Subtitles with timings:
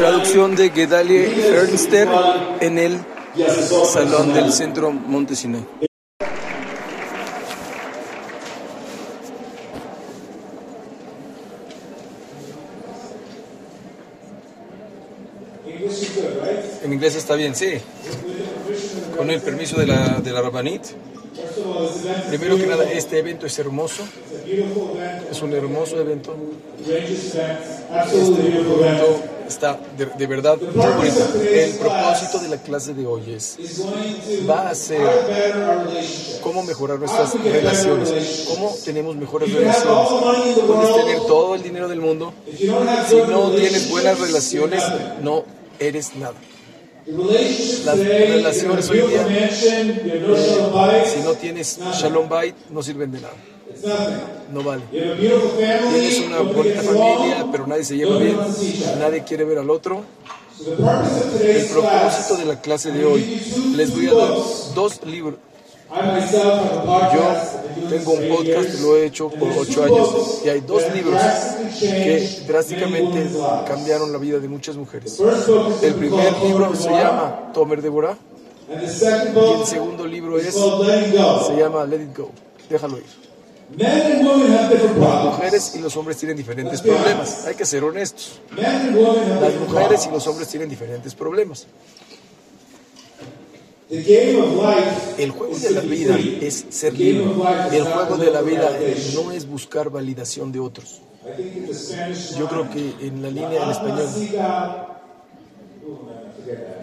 [0.00, 2.08] Traducción de Gedalie Ernster
[2.62, 2.98] en el
[3.84, 5.62] Salón del Centro Montesinay.
[16.82, 17.74] En inglés está bien, sí.
[19.18, 20.82] Con el permiso de la, de la Rabanit.
[22.30, 24.02] Primero que nada, este evento es hermoso.
[25.30, 26.34] Es un hermoso evento.
[26.88, 27.42] Este
[28.48, 31.42] evento está de, verdad muy bonito.
[31.42, 33.58] El propósito de la clase de hoy es,
[34.48, 35.00] va a ser
[36.42, 40.08] cómo mejorar nuestras relaciones, cómo tenemos mejores relaciones.
[40.66, 42.66] Puedes tener todo el dinero del mundo, si
[43.28, 44.82] no tienes buenas relaciones,
[45.20, 45.44] no
[45.78, 46.34] eres nada.
[47.84, 49.50] Las relaciones hoy día,
[51.12, 53.49] si no tienes Shalom Bait, no sirven de nada.
[54.52, 54.82] No vale.
[54.90, 58.36] Tienes una bonita familia, pero nadie se lleva bien,
[58.98, 60.02] nadie quiere ver al otro.
[60.60, 63.40] El propósito de la clase de hoy,
[63.76, 64.34] les voy a dar
[64.74, 65.36] dos libros.
[65.92, 71.20] Yo tengo un podcast, lo he hecho por ocho años, y hay dos libros
[71.80, 73.30] que drásticamente
[73.66, 75.18] cambiaron la vida de muchas mujeres.
[75.82, 78.16] El primer libro se llama Tomer Deborah,
[78.68, 78.74] y
[79.60, 82.30] el segundo libro es, se llama Let It Go,
[82.68, 83.29] déjalo ir.
[83.76, 87.46] Las mujeres y los hombres tienen diferentes problemas.
[87.46, 88.40] Hay que ser honestos.
[88.56, 91.66] Las mujeres y los hombres tienen diferentes problemas.
[93.88, 97.24] El juego de la vida es ser libre.
[97.72, 98.70] El juego de la vida
[99.14, 101.02] no es buscar validación de otros.
[102.38, 104.08] Yo creo que en la línea en español.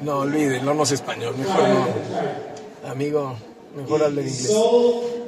[0.01, 1.87] No, olvide, no, no es español, mejor no.
[2.89, 3.35] Amigo,
[3.75, 4.53] mejor hable en inglés.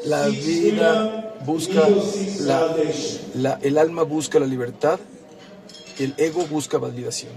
[0.05, 1.87] La vida busca,
[2.41, 2.75] la,
[3.35, 4.99] la, el alma busca la libertad,
[5.99, 7.31] el ego busca validación.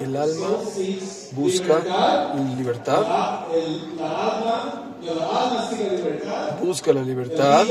[0.00, 0.56] El alma
[1.32, 1.80] busca
[2.56, 3.04] libertad,
[6.62, 7.66] busca la libertad,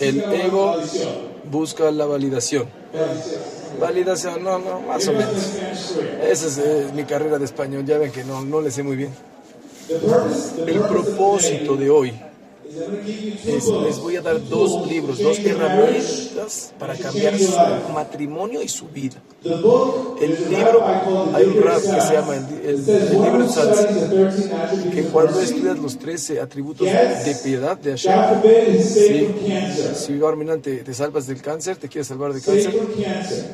[0.00, 0.76] el ego
[1.50, 2.66] busca la validación.
[3.80, 5.34] Validación, no, no, más o menos.
[6.22, 8.96] Esa es eh, mi carrera de español, ya ven que no, no le sé muy
[8.96, 9.14] bien.
[10.66, 12.12] El propósito de hoy
[13.46, 17.52] es, les voy a dar dos libros, dos herramientas para cambiar su
[17.92, 19.22] matrimonio y su vida.
[19.44, 20.84] El libro,
[21.34, 25.98] hay un rap que se llama el, el, el libro de que cuando estudias los
[25.98, 29.28] 13 atributos de piedad de Hashem, si,
[29.94, 32.74] si Barminan, te, te salvas del cáncer, te quieres salvar del cáncer,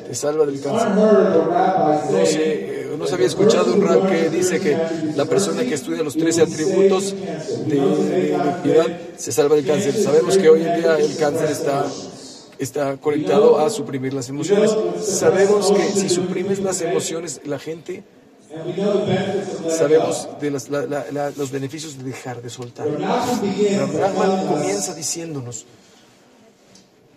[0.07, 0.89] te salva del cáncer.
[0.89, 2.72] No sé,
[3.11, 4.77] había escuchado un rap que dice que
[5.15, 8.87] la persona que estudia los 13 atributos de, de piedad
[9.17, 9.95] se salva del cáncer.
[9.95, 11.85] Sabemos que hoy en día el cáncer está,
[12.59, 14.71] está conectado a suprimir las emociones.
[15.01, 18.03] Sabemos que si suprimes las emociones, la gente,
[19.69, 22.87] sabemos de los beneficios de dejar de soltar.
[22.87, 25.65] Rahman comienza diciéndonos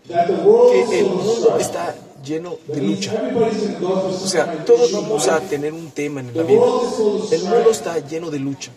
[0.09, 1.95] que el mundo está
[2.25, 3.13] lleno de lucha.
[3.83, 6.63] O sea, todos vamos a tener un tema en la vida.
[7.31, 8.71] El mundo está lleno de lucha.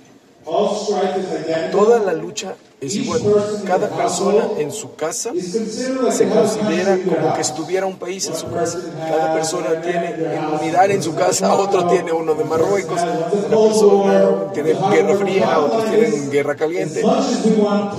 [1.72, 3.22] Toda la lucha es igual.
[3.66, 8.80] Cada persona en su casa se considera como que estuviera un país en su casa.
[9.10, 14.74] Cada persona tiene inmunidad en su casa, otro tiene uno de Marruecos, una persona tiene
[14.74, 17.04] guerra fría, otros tienen guerra caliente.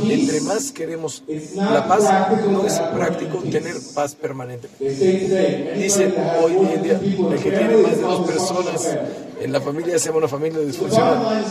[0.03, 1.23] Entre más queremos
[1.55, 2.05] la paz,
[2.49, 4.69] no es práctico tener paz permanente.
[4.79, 8.97] Dice hoy en día, el que tiene más de dos personas
[9.41, 11.45] en la familia llama una familia disfuncional.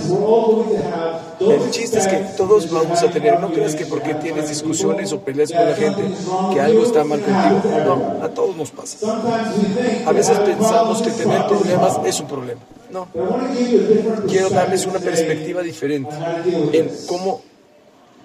[1.39, 5.19] El chiste es que todos vamos a tener, no creas que porque tienes discusiones o
[5.19, 6.03] peleas con la gente,
[6.53, 7.61] que algo está mal contigo.
[7.85, 8.97] No, a todos nos pasa.
[10.05, 12.61] A veces pensamos que tener problemas es un problema.
[12.91, 13.07] No.
[14.27, 16.09] Quiero darles una perspectiva diferente
[16.73, 17.41] en cómo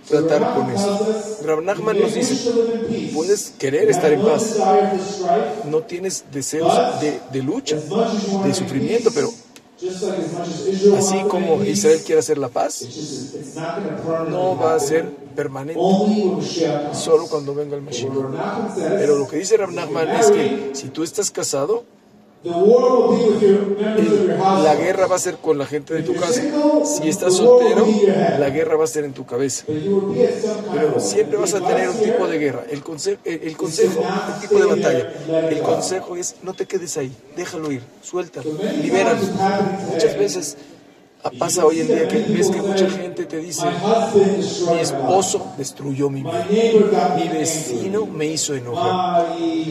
[0.09, 1.39] tratar con eso.
[1.45, 2.51] Rav Nachman nos dice,
[3.15, 4.57] puedes querer estar en paz,
[5.71, 9.31] no tienes deseos de, de lucha, de sufrimiento, pero
[10.97, 12.87] Así como Israel quiere hacer la paz,
[14.29, 15.81] no va a ser permanente,
[16.93, 18.12] solo cuando venga el Mashiach.
[18.76, 21.85] Pero lo que dice Nachman es que si tú estás casado,
[24.62, 26.43] la guerra va a ser con la gente de tu casa.
[26.85, 27.87] Si estás soltero,
[28.38, 29.64] la guerra va a ser en tu cabeza.
[29.67, 32.64] Pero siempre vas a tener un tipo de guerra.
[32.70, 34.05] El, consejo, el consejo,
[34.35, 35.12] el tipo de batalla.
[35.49, 38.50] El consejo es no te quedes ahí, déjalo ir, suéltalo,
[38.82, 39.23] libéralo.
[39.90, 40.56] Muchas veces
[41.38, 43.67] pasa hoy en día que ves que mucha gente te dice,
[44.70, 49.64] mi esposo destruyó mi vida, mi vecino me hizo enojar, mi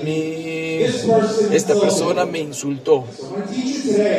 [0.81, 3.05] esta persona me insultó.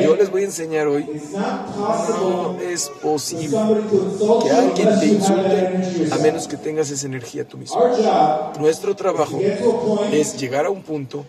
[0.02, 3.56] Yo les voy a enseñar hoy, no es posible
[4.42, 7.80] que alguien te insulte a menos que tengas esa energía tú mismo.
[8.58, 9.38] Nuestro trabajo
[10.12, 11.24] es llegar a un punto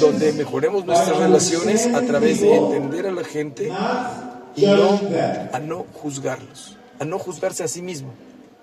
[0.00, 3.72] donde mejoremos nuestras relaciones a través de entender a la gente
[4.56, 5.00] y no
[5.52, 8.10] a no juzgarlos, a no juzgarse a sí mismo.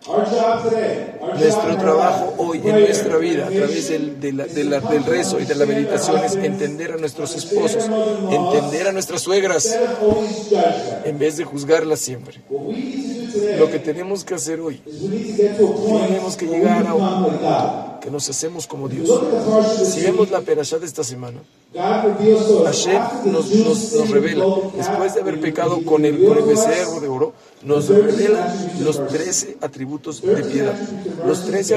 [0.05, 6.23] Nuestro trabajo hoy en nuestra vida, a través del, del rezo y de la meditación,
[6.23, 7.89] es entender a nuestros esposos,
[8.31, 9.77] entender a nuestras suegras,
[11.03, 12.41] en vez de juzgarlas siempre.
[13.57, 19.09] Lo que tenemos que hacer hoy, tenemos que llegar a que nos hacemos como Dios.
[19.83, 21.39] Si vemos la perashá de esta semana,
[21.75, 24.45] Hashem nos, nos, revela,
[24.75, 27.33] después de haber pecado con el, con el becerro de oro,
[27.67, 30.73] nos revela los 13 atributos de piedad.
[31.25, 31.75] Los 13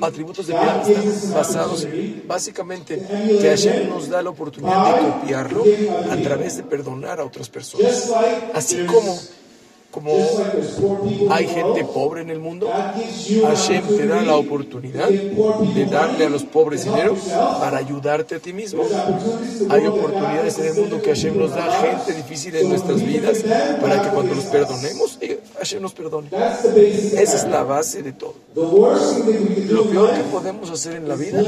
[0.00, 1.86] atributos, de piedad están basados
[2.26, 5.64] básicamente que Hashem nos da la oportunidad de copiarlo
[6.10, 8.10] a través de perdonar a otras personas.
[8.54, 9.18] Así como
[9.90, 10.12] como
[11.30, 16.44] hay gente pobre en el mundo, Hashem te da la oportunidad de darle a los
[16.44, 17.16] pobres dinero
[17.58, 18.84] para ayudarte a ti mismo.
[19.70, 23.42] Hay oportunidades en el mundo que Hashem nos da gente difícil en nuestras vidas
[23.80, 26.28] para que cuando los perdonemos, eh, Hashem nos perdone.
[26.32, 28.34] Esa es la base de todo.
[28.54, 31.42] Lo peor que podemos hacer en la vida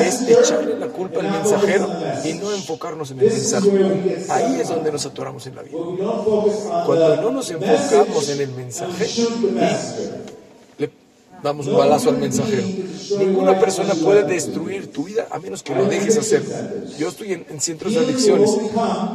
[0.00, 1.88] es echarle la culpa al mensajero
[2.24, 4.26] y no enfocarnos en el mensaje.
[4.30, 5.78] Ahí es donde nos atoramos en la vida.
[6.86, 9.06] Cuando no nos enfocamos en el mensaje
[10.78, 10.90] le
[11.42, 12.62] damos un balazo al mensajero.
[13.18, 16.44] Ninguna persona puede destruir tu vida a menos que lo dejes hacer.
[16.98, 18.50] Yo estoy en, centros de adicciones.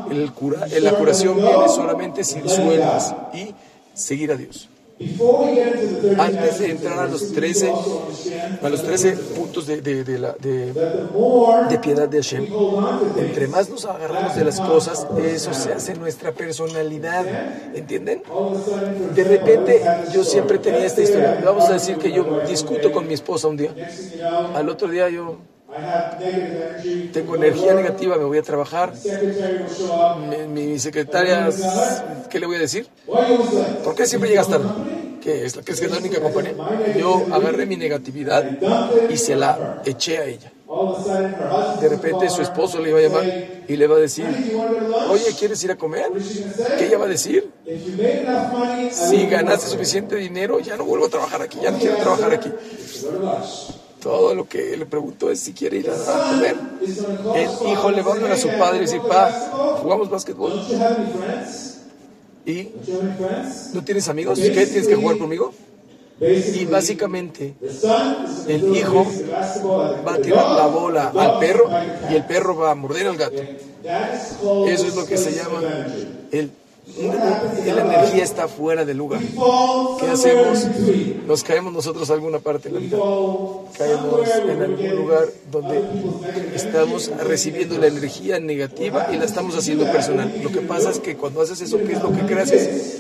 [0.10, 3.56] El cura, la curación viene solamente si sueltas y
[3.94, 4.70] seguir a Dios.
[6.20, 7.74] Antes de entrar a los 13,
[8.62, 12.48] a los 13 puntos de, de, de, la, de, piedad de Hashem,
[13.18, 17.26] entre más nos agarramos de las cosas, eso se hace nuestra personalidad.
[17.74, 18.22] ¿Entienden?
[19.16, 19.82] De repente,
[20.14, 21.42] yo siempre tenía esta historia.
[21.44, 23.74] Vamos a decir que yo discuto con mi esposa un día.
[24.54, 25.38] Al otro día yo
[27.14, 28.94] tengo energía negativa, me voy a trabajar.
[30.30, 31.50] Mi, mi, secretaria,
[32.30, 32.88] ¿qué le voy a decir?
[33.84, 34.68] ¿Por qué siempre llegas tarde?
[35.22, 36.54] ¿Qué es, que es la única compañía?
[36.98, 38.44] Yo agarré mi negatividad
[39.10, 40.52] y se la eché a ella.
[41.82, 43.26] De repente su esposo le iba a llamar
[43.68, 44.26] y le va a decir,
[45.10, 46.08] oye, ¿quieres ir a comer?
[46.78, 47.52] ¿Qué ella va a decir?
[48.92, 52.52] Si ganaste suficiente dinero, ya no vuelvo a trabajar aquí, ya no quiero trabajar aquí.
[54.02, 56.56] Todo lo que le preguntó es si quiere ir a, comer.
[57.36, 59.32] El hijo le va a hablar a su padre y decir, pa,
[59.82, 60.54] ¿jugamos básquetbol?
[62.46, 62.70] ¿Y?
[63.74, 64.40] ¿No tienes amigos?
[64.40, 64.50] ¿Qué?
[64.50, 65.54] ¿Tienes que jugar conmigo?
[66.20, 67.56] Y básicamente
[68.48, 69.08] el hijo
[70.08, 71.68] va a tirar la bola al perro
[72.12, 73.42] y el perro va a morder al gato.
[73.42, 75.62] Eso es lo que se llama
[76.32, 76.52] el
[76.98, 79.22] la energía está fuera de lugar.
[80.00, 80.68] ¿Qué hacemos?
[81.26, 82.98] Nos caemos nosotros a alguna parte en la vida.
[83.78, 85.82] Caemos en algún lugar donde
[86.54, 90.34] estamos recibiendo la energía negativa y la estamos haciendo personal.
[90.44, 92.52] Lo que pasa es que cuando haces eso, ¿qué es lo que creas?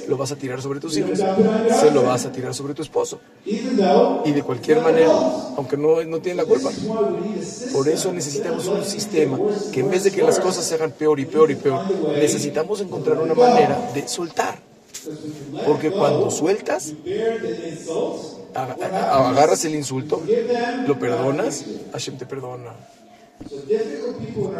[0.07, 3.19] Lo vas a tirar sobre tus hijos, se lo vas a tirar sobre tu esposo.
[3.45, 5.11] Y de cualquier manera,
[5.57, 6.69] aunque no, no tiene la culpa.
[7.73, 9.37] Por eso necesitamos un sistema
[9.71, 11.81] que en vez de que las cosas se hagan peor y peor y peor,
[12.17, 14.59] necesitamos encontrar una manera de soltar.
[15.65, 16.93] Porque cuando sueltas,
[18.53, 20.21] agarras el insulto,
[20.87, 22.75] lo perdonas, Hashem te perdona.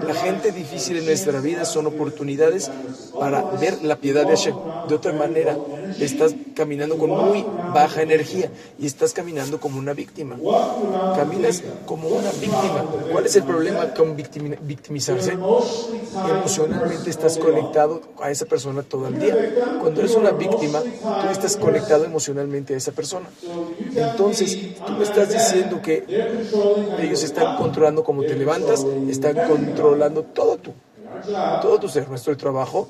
[0.07, 2.71] La gente difícil en nuestra vida son oportunidades
[3.19, 4.55] para ver la piedad de Hashem.
[4.89, 5.55] De otra manera,
[5.99, 10.37] estás caminando con muy baja energía y estás caminando como una víctima.
[11.15, 12.85] Caminas como una víctima.
[13.11, 15.31] ¿Cuál es el problema con victimizarse?
[15.31, 19.35] Emocionalmente estás conectado a esa persona todo el día.
[19.79, 23.29] Cuando eres una víctima, tú estás conectado emocionalmente a esa persona.
[23.95, 26.05] Entonces, tú me estás diciendo que
[26.99, 30.73] ellos están controlando cómo te levantas, están controlando todo tu
[31.89, 32.09] ser.
[32.09, 32.87] Nuestro trabajo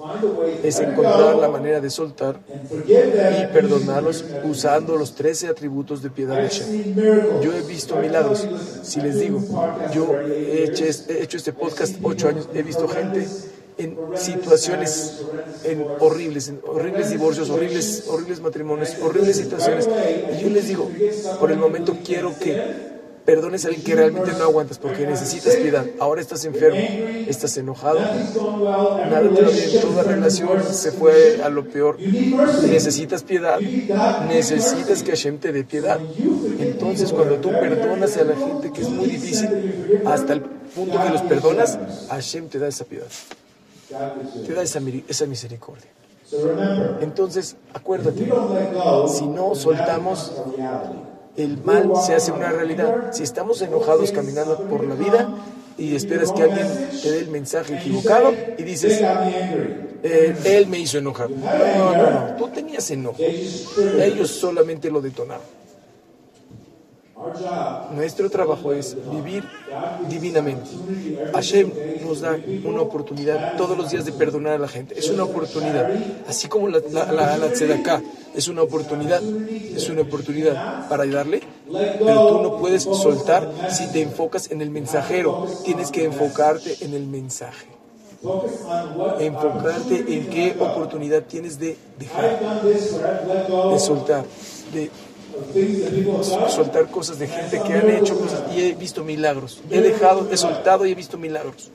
[0.63, 2.39] es encontrar la manera de soltar
[2.87, 6.49] y perdonarlos usando los 13 atributos de piedad de.
[7.41, 8.47] Yo he visto milagros.
[8.83, 9.41] Si les digo,
[9.93, 13.27] yo he hecho, este podcast ocho años, he visto gente
[13.77, 15.21] en situaciones
[15.63, 19.89] en horribles, en horribles divorcios, horribles, horribles matrimonios, horribles situaciones.
[20.37, 20.89] Y yo les digo,
[21.39, 22.90] por el momento quiero que
[23.31, 25.85] perdones a alguien que realmente no aguantas porque necesitas piedad.
[25.99, 26.81] Ahora estás enfermo,
[27.29, 31.97] estás enojado, nada te va bien, toda relación se fue a lo peor.
[31.97, 33.57] Necesitas piedad,
[34.27, 35.97] necesitas que Hashem te dé piedad.
[36.59, 41.09] Entonces, cuando tú perdonas a la gente que es muy difícil, hasta el punto que
[41.09, 43.07] los perdonas, Hashem te da esa piedad,
[44.45, 45.89] te da esa, esa misericordia.
[46.99, 48.29] Entonces, acuérdate,
[49.07, 50.33] si no soltamos,
[51.41, 53.11] el mal se hace una realidad.
[53.11, 55.29] Si estamos enojados caminando por la vida
[55.77, 56.67] y esperas que alguien
[57.01, 59.01] te dé el mensaje equivocado y dices,
[60.03, 61.29] eh, él me hizo enojar.
[61.29, 63.17] No, no, no, tú tenías enojo.
[63.19, 65.60] Ellos solamente lo detonaron.
[67.93, 69.43] Nuestro trabajo es vivir
[70.09, 70.69] divinamente.
[71.33, 71.71] Hashem
[72.05, 74.97] nos da una oportunidad todos los días de perdonar a la gente.
[74.97, 75.89] Es una oportunidad.
[76.27, 77.51] Así como la, la, la,
[78.33, 84.01] es una oportunidad, es una oportunidad para ayudarle, pero tú no puedes soltar si te
[84.01, 85.47] enfocas en el mensajero.
[85.63, 87.67] Tienes que enfocarte en el mensaje.
[89.19, 94.25] Enfocarte en qué oportunidad tienes de dejar, de soltar,
[96.49, 99.61] soltar cosas de gente que han hecho cosas y he visto milagros.
[99.69, 101.71] He dejado, he soltado y he visto milagros.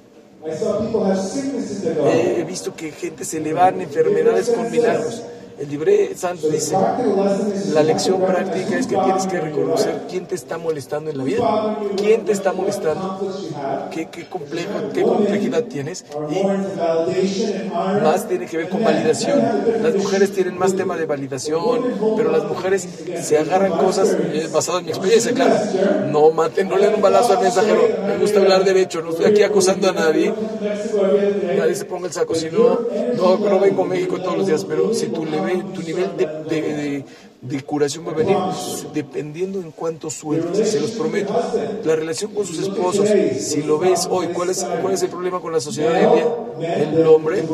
[2.06, 5.23] He visto que gente se le van enfermedades con milagros.
[5.58, 6.76] El libre santo dice,
[7.72, 11.78] la lección práctica es que tienes que reconocer quién te está molestando en la vida,
[11.96, 13.18] quién te está molestando,
[13.90, 17.72] qué, qué complejo, qué complejidad tienes y
[18.02, 19.40] más tiene que ver con validación.
[19.82, 21.80] Las mujeres tienen más tema de validación,
[22.18, 22.86] pero las mujeres
[23.22, 25.54] se agarran cosas, eh, basado en mi experiencia, claro,
[26.08, 29.26] no maten, no le den un balazo al mensajero, me gusta hablar derecho, no estoy
[29.26, 30.34] aquí acosando a nadie,
[31.56, 32.78] nadie se ponga el saco, si no,
[33.16, 37.04] no, no vengo a México todos los días, pero si tú le tu nivel de,
[37.42, 38.36] de, curación va a venir
[38.92, 41.34] dependiendo en cuánto sueltes, se los prometo.
[41.84, 45.40] La relación con sus esposos, si lo ves hoy, ¿cuál es, cuál es el problema
[45.40, 46.22] con la sociedad de hoy
[46.64, 47.44] El hombre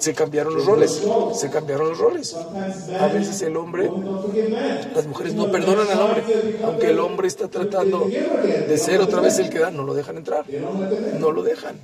[0.00, 1.02] se cambiaron los roles,
[1.34, 2.34] se cambiaron los roles.
[2.98, 3.90] A veces el hombre,
[4.94, 6.24] las mujeres no perdonan al hombre,
[6.64, 10.16] aunque el hombre está tratando de ser otra vez el que da, no lo dejan
[10.16, 10.44] entrar,
[11.18, 11.76] no lo dejan.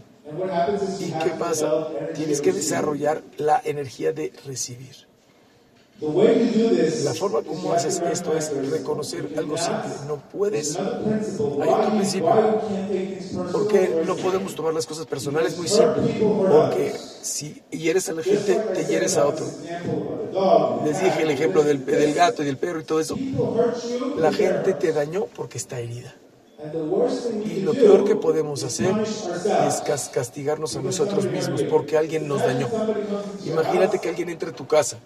[1.00, 1.88] ¿Y qué pasa?
[2.14, 5.06] Tienes que desarrollar la energía de recibir.
[7.04, 9.92] La forma como haces esto es reconocer algo simple.
[10.06, 10.76] No puedes.
[10.76, 12.60] Hay otro principio.
[13.50, 16.02] Porque no podemos tomar las cosas personales muy simple.
[16.20, 16.92] Porque
[17.22, 19.46] si hieres a la gente, te hieres a otro.
[20.84, 23.16] Les dije el ejemplo del, del gato y del perro y todo eso.
[24.18, 26.14] La gente te dañó porque está herida.
[27.44, 28.94] Y lo peor que podemos hacer
[29.66, 32.68] es castigarnos a nosotros mismos porque alguien nos dañó.
[33.44, 34.98] Imagínate que alguien entre a tu casa,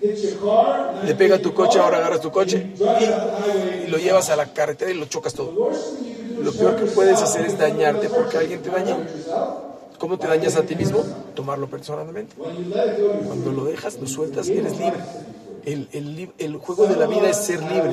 [0.00, 4.94] le pega tu coche, ahora agarras tu coche y, lo llevas a la carretera y
[4.94, 5.70] lo chocas todo.
[6.40, 8.98] Lo peor que puedes hacer es dañarte porque alguien te dañó.
[9.98, 11.04] ¿Cómo te dañas a ti mismo?
[11.34, 12.34] Tomarlo personalmente.
[12.36, 14.98] Cuando lo dejas, lo sueltas, eres libre.
[15.64, 17.92] El, el, el, juego de la vida es ser libre.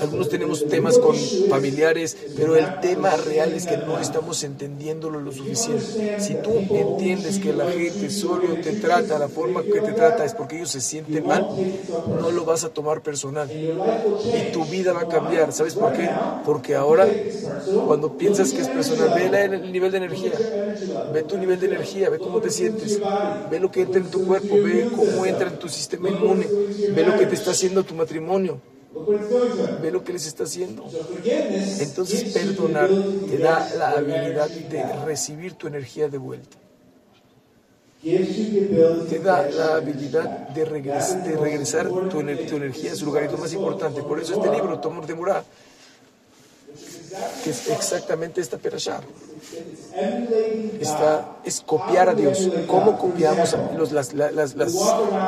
[0.00, 1.14] Algunos tenemos temas con
[1.48, 6.20] familiares, pero el tema real es que no estamos entendiéndolo lo suficiente.
[6.20, 10.34] Si tú entiendes que la gente solo te trata, la forma que te trata es
[10.34, 11.46] porque ellos se sienten mal,
[12.20, 13.48] no lo vas a tomar personal.
[13.48, 15.52] Y tu vida va a cambiar.
[15.52, 16.10] ¿Sabes por qué?
[16.44, 17.06] Porque ahora,
[17.86, 20.32] cuando piensas que es personal, ve el nivel de energía.
[21.12, 23.00] Ve tu nivel de energía, ve cómo te sientes.
[23.48, 27.04] Ve lo que entra en tu cuerpo, ve cómo entra en tu sistema inmune Ve
[27.04, 28.60] lo que te está haciendo tu matrimonio.
[29.80, 30.84] Ve lo que les está haciendo.
[31.80, 32.90] Entonces perdonar
[33.28, 36.56] te da la habilidad de recibir tu energía de vuelta.
[38.02, 43.30] Te da la habilidad de, regresar tu, energía a su lugar.
[43.38, 45.44] Más importante, por eso este libro, Tomor de Murá,
[47.44, 49.00] que es exactamente esta perashá.
[50.80, 52.48] Esta, es copiar a Dios.
[52.66, 53.54] ¿Cómo copiamos
[53.92, 54.72] las, las, las,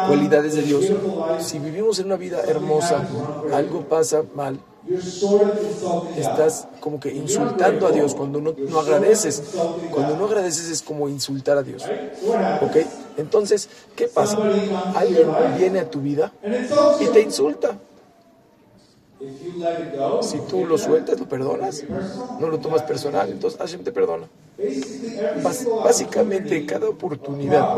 [0.06, 0.86] cualidades de Dios?
[1.40, 3.06] Si vivimos en una vida hermosa,
[3.52, 4.58] algo pasa mal,
[6.16, 9.42] estás como que insultando a Dios cuando no, no, agradeces.
[9.90, 11.84] Cuando no agradeces es como insultar a Dios.
[12.62, 12.76] ¿Ok?
[13.16, 14.38] Entonces, ¿qué pasa?
[14.94, 16.32] Alguien viene a tu vida
[17.00, 17.78] y te insulta.
[20.18, 21.86] Si tú lo sueltas, lo perdonas,
[22.38, 24.28] no lo tomas personal, entonces Hashem te perdona.
[25.82, 27.76] Básicamente, cada oportunidad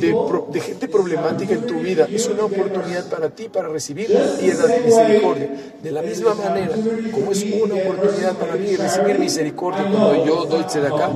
[0.00, 4.84] de, gente problemática en tu vida es una oportunidad para ti para recibir piedad y
[4.86, 5.50] misericordia.
[5.82, 6.74] De la misma manera,
[7.12, 11.12] como es una oportunidad para mí recibir misericordia cuando yo doy acá,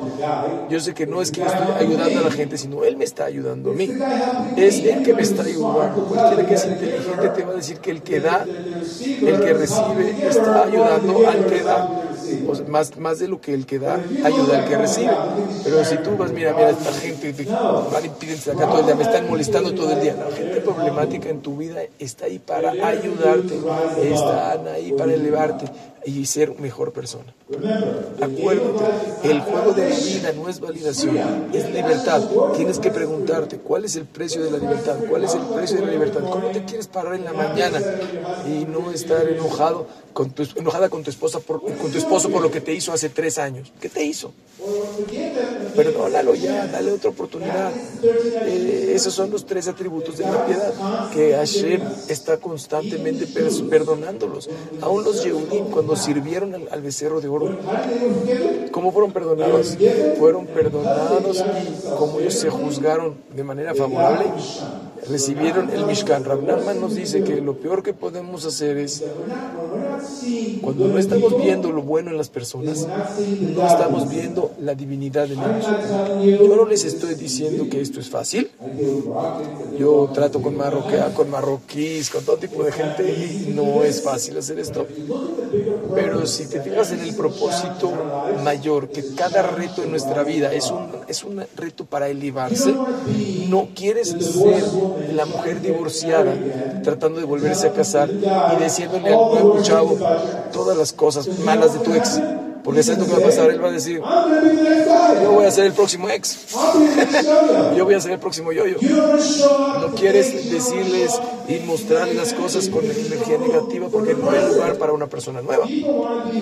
[0.68, 3.24] yo sé que no es que estoy ayudando a la gente, sino Él me está
[3.24, 3.90] ayudando a mí.
[4.56, 6.04] Es Él que me está ayudando.
[6.04, 10.28] Cualquiera que es inteligente te va a decir que el que da, el que recibe,
[10.28, 11.99] está ayudando al que da
[12.68, 15.12] más, más de lo que el que da ayuda al que recibe.
[15.64, 19.02] Pero si tú vas, mira, mira, esta gente, van y acá todo el día, me
[19.02, 20.14] están molestando todo el día.
[20.14, 23.54] La gente problemática en tu vida está ahí para ayudarte,
[24.02, 25.66] están ahí para elevarte
[26.04, 27.34] y ser mejor persona.
[28.20, 32.22] Acuérdate, el juego de la vida no es validación, es libertad.
[32.56, 35.86] Tienes que preguntarte cuál es el precio de la libertad, cuál es el precio de
[35.86, 36.20] la libertad.
[36.30, 37.80] ¿Cómo te quieres parar en la mañana
[38.46, 42.42] y no estar enojado con tu, enojada con tu esposa por, con tu esposo por
[42.42, 43.72] lo que te hizo hace tres años?
[43.80, 44.32] ¿Qué te hizo?
[45.74, 47.72] Perdónalo ya, dale otra oportunidad.
[48.02, 54.50] Eh, esos son los tres atributos de la piedad que Hashem está constantemente perdonándolos.
[54.80, 57.56] Aún los Yehudim, cuando sirvieron al, becerro de oro,
[58.72, 59.76] ¿cómo fueron perdonados?
[60.18, 64.26] Fueron perdonados y como ellos se juzgaron de manera favorable,
[65.08, 66.24] recibieron el Mishkan.
[66.24, 69.04] Rabnarman nos dice que lo peor que podemos hacer es,
[70.60, 75.38] cuando no estamos viendo lo bueno en las personas, no estamos viendo la divinidad en
[75.38, 76.40] ellos.
[76.40, 78.50] Yo no les estoy diciendo que esto es fácil.
[79.78, 80.56] Yo trato con,
[81.14, 84.86] con marroquíes, con todo tipo de gente y no es fácil hacer esto.
[85.94, 87.92] Pero si te fijas en el propósito
[88.44, 92.74] mayor, que cada reto en nuestra vida es un, es un reto para elevarse,
[93.48, 94.62] no quieres ser
[95.12, 96.32] la mujer divorciada
[96.84, 99.98] tratando de volverse a casar y diciéndole al nuevo chavo
[100.52, 102.20] todas las cosas malas de tu ex.
[102.62, 104.02] Porque sabes lo que va a pasar, él va a decir,
[105.22, 106.36] yo voy a ser el próximo ex,
[107.74, 108.76] yo voy a ser el próximo yo-yo.
[109.80, 111.18] No quieres decirles
[111.50, 115.66] y mostrarles las cosas con energía negativa porque no hay lugar para una persona nueva.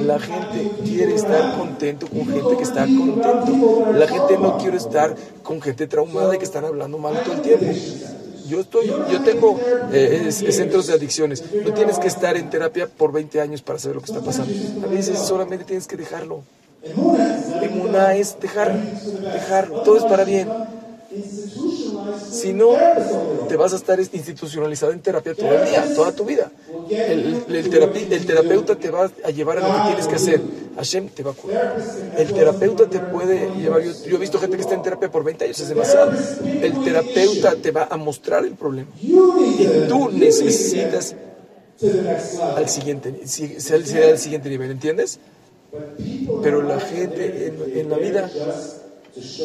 [0.04, 3.86] La gente quiere estar contento con gente que está contento.
[3.92, 7.42] La gente no quiere estar con gente traumada y que están hablando mal todo el
[7.42, 7.66] tiempo.
[8.48, 9.58] Yo, estoy, yo tengo
[9.92, 11.42] eh, centros de adicciones.
[11.64, 14.52] No tienes que estar en terapia por 20 años para saber lo que está pasando.
[14.84, 16.42] A veces solamente tienes que dejarlo.
[17.82, 18.74] una es dejar,
[19.32, 20.48] dejar, todo es para bien.
[22.30, 22.74] Si no,
[23.48, 26.50] te vas a estar institucionalizado en terapia todo el día, toda tu vida.
[26.90, 30.40] El, el, terapeuta te va a llevar a lo que tienes que hacer.
[30.76, 31.76] Hashem te va a curar.
[32.16, 33.82] El terapeuta te puede llevar.
[33.82, 36.12] Yo, he visto gente que está en terapia por 20 años, es demasiado.
[36.44, 38.88] El terapeuta te va a mostrar el problema.
[39.00, 41.14] Y tú necesitas
[42.56, 45.18] al siguiente, al siguiente nivel, ¿entiendes?
[46.42, 48.30] Pero la gente en, en la vida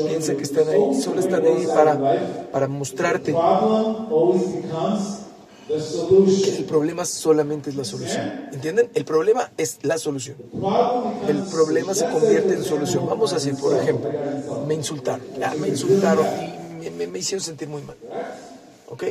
[0.08, 3.36] piensa que están ahí, solo están ahí para, para mostrarte
[5.68, 8.50] que el problema solamente es la solución.
[8.52, 8.90] ¿Entienden?
[8.94, 10.38] El problema es la solución.
[11.28, 13.06] El problema se convierte en solución.
[13.08, 14.12] Vamos a decir, por ejemplo,
[14.68, 15.26] me insultaron,
[15.60, 16.26] me insultaron
[16.86, 17.96] y me, me hicieron sentir muy mal.
[18.90, 19.04] ¿Ok?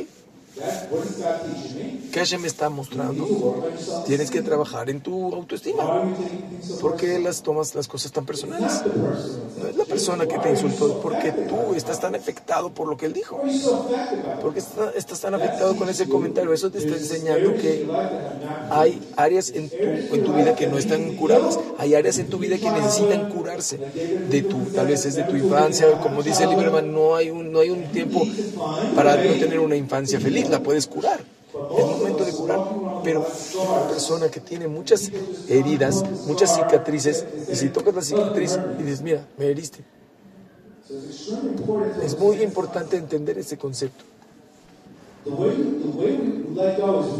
[2.11, 3.25] ¿Qué Hashem me está mostrando?
[4.05, 6.03] Tienes que trabajar en tu autoestima.
[6.79, 8.83] ¿Por qué las tomas las cosas tan personales?
[9.59, 13.07] No es la persona que te insultó, porque tú estás tan afectado por lo que
[13.07, 13.41] él dijo.
[14.41, 14.61] Porque
[14.95, 16.53] estás tan afectado con ese comentario.
[16.53, 17.87] Eso te está enseñando que
[18.69, 21.59] hay áreas en tu, en tu vida que no están curadas.
[21.79, 23.77] Hay áreas en tu vida que necesitan curarse.
[24.29, 25.87] De tu, tal vez es de tu infancia.
[25.99, 28.21] Como dice Lieberman, no hay un, no hay un tiempo
[28.95, 31.19] para no tener una infancia feliz la puedes curar.
[31.77, 32.59] Es momento de curar.
[33.03, 33.25] Pero
[33.55, 35.11] una persona que tiene muchas
[35.47, 39.83] heridas, muchas cicatrices, y si tocas la cicatriz y dices, mira, me heriste.
[42.03, 44.03] Es muy importante entender ese concepto.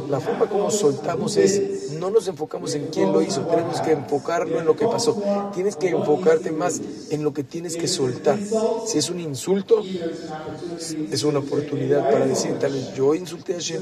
[0.09, 4.59] La forma como soltamos es, no nos enfocamos en quién lo hizo, tenemos que enfocarlo
[4.59, 5.21] en lo que pasó.
[5.53, 8.37] Tienes que enfocarte más en lo que tienes que soltar.
[8.85, 9.81] Si es un insulto,
[11.11, 13.81] es una oportunidad para decir, tal vez yo insulté a Shem,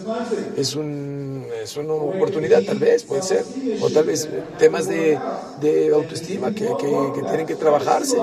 [0.55, 3.43] es, un, es una oportunidad, tal vez, puede ser.
[3.81, 4.29] O tal vez
[4.59, 5.17] temas de,
[5.59, 8.17] de autoestima que, que, que tienen que trabajarse.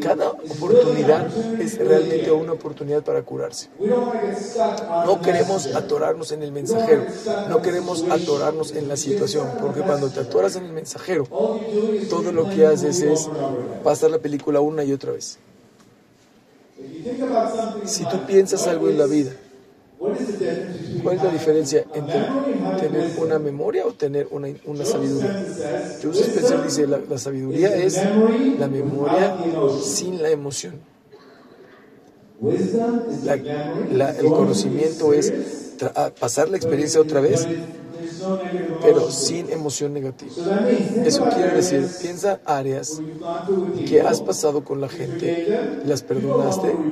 [0.00, 1.26] Cada oportunidad
[1.60, 3.68] es realmente una oportunidad para curarse.
[3.80, 7.04] No queremos atorarnos en el mensajero,
[7.48, 11.26] no queremos atorarnos en la situación, porque cuando te atoras en el mensajero,
[12.10, 13.28] todo lo que haces es
[13.82, 15.38] pasar la película una y otra vez.
[17.84, 19.32] Si tú piensas algo en la vida
[21.02, 22.20] ¿Cuál es la diferencia entre
[22.80, 25.44] tener una memoria o tener una, una sabiduría?
[26.02, 28.00] Joseph Spencer dice, la, la sabiduría es
[28.58, 29.36] la memoria
[29.82, 30.74] sin la emoción.
[33.08, 33.44] La-
[33.88, 35.34] la- el conocimiento es
[36.18, 37.50] pasar la experiencia otra vez,
[38.78, 40.44] pero sin emoción negativa.
[41.02, 43.04] Eso quiere decir, piensa áreas
[43.84, 45.38] que has pasado con la gente,
[45.82, 46.82] las perdonaste,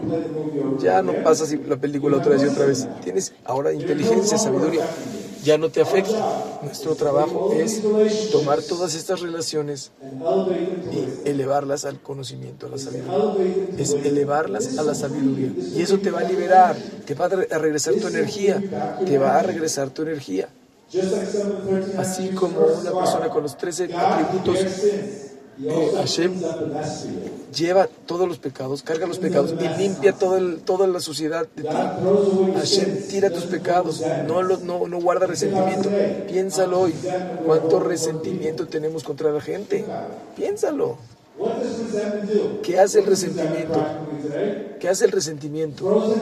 [0.79, 2.91] ya no pasas la película otra vez y otra vez.
[3.01, 4.88] Tienes ahora inteligencia, sabiduría,
[5.44, 6.59] ya no te afecta.
[6.62, 7.83] Nuestro trabajo es
[8.31, 9.90] tomar todas estas relaciones
[10.92, 13.74] y elevarlas al conocimiento, a la sabiduría.
[13.78, 15.52] Es elevarlas a la sabiduría.
[15.76, 16.76] Y eso te va a liberar,
[17.07, 18.62] te va a re- a regresar tu energía,
[19.05, 20.48] te va a regresar tu energía.
[21.98, 24.59] Así como una persona con los 13 atributos
[25.96, 26.35] Hashem
[27.55, 31.68] lleva todos los pecados, carga los pecados y limpia toda la suciedad de ti.
[32.57, 35.88] Hashem tira tus pecados, no, los- no, no guarda resentimiento.
[36.29, 36.94] Piénsalo hoy.
[37.46, 39.85] ¿Cuánto resentimiento tenemos contra la gente?
[40.37, 40.96] Piénsalo.
[42.62, 43.85] ¿Qué hace el resentimiento?
[44.81, 46.14] ¿Qué hace el resentimiento?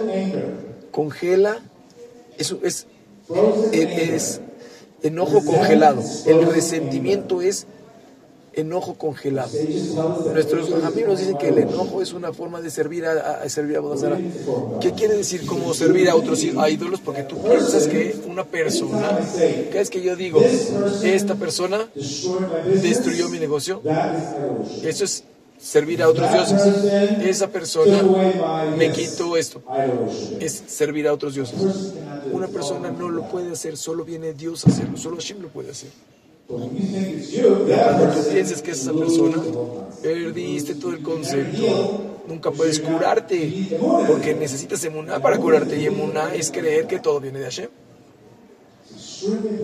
[0.90, 1.58] Congela,
[2.38, 2.86] es, es,
[3.72, 4.40] es
[5.02, 6.02] enojo congelado.
[6.26, 7.66] El resentimiento es
[8.52, 9.50] enojo congelado.
[10.32, 13.80] Nuestros amigos dicen que el enojo es una forma de servir a, a- servir a.
[14.80, 17.00] ¿Qué quiere decir como servir a otros a ídolos?
[17.00, 19.18] Porque tú piensas que una persona,
[19.70, 20.40] ¿qué es que yo digo?
[21.02, 21.88] Esta persona
[22.82, 23.80] destruyó mi negocio.
[24.82, 25.24] Eso es
[25.58, 26.60] servir a otros dioses.
[27.22, 28.02] Esa persona
[28.76, 29.62] me quitó esto.
[30.40, 31.56] Es servir a otros dioses.
[32.32, 35.70] Una persona no lo puede hacer, solo viene Dios a hacerlo, solo Hashem lo puede
[35.70, 35.90] hacer.
[36.50, 39.36] Tú pienses que es esa persona,
[40.02, 42.16] perdiste todo el concepto.
[42.26, 45.78] Nunca puedes curarte, porque necesitas emuná para curarte.
[45.78, 47.68] Y emuná es creer que todo viene de Hashem.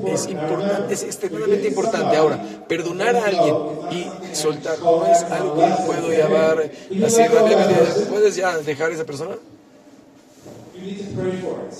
[0.07, 2.17] Es importante, es extremadamente importante.
[2.17, 3.57] Ahora, perdonar a alguien
[3.91, 6.71] y soltar no es algo puedo llamar
[7.05, 7.75] así rápidamente.
[8.09, 9.37] ¿Puedes ya dejar a esa persona?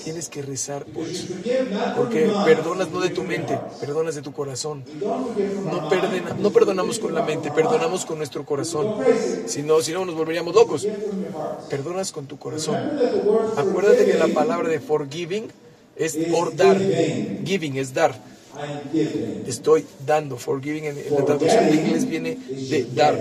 [0.03, 1.27] Tienes que rezar por eso.
[1.95, 4.83] Porque perdonas no de tu mente, perdonas de tu corazón.
[5.65, 8.95] No, perdena- no perdonamos con la mente, perdonamos con nuestro corazón.
[9.45, 10.87] Si no, si no nos volveríamos locos.
[11.69, 12.75] Perdonas con tu corazón.
[13.55, 15.47] Acuérdate que la palabra de forgiving
[15.95, 16.77] es por dar.
[17.45, 18.15] Giving es dar.
[19.47, 20.37] Estoy dando.
[20.37, 23.19] Forgiving en, en la traducción de inglés viene de dar.